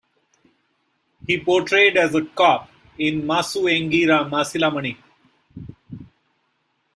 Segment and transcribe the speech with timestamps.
[1.27, 4.97] He portrayed as a cop in "Massu Engira Masilamani".